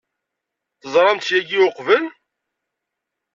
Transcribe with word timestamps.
Teẓram-tt 0.81 1.33
yagi 1.33 1.59
uqbel? 1.67 2.05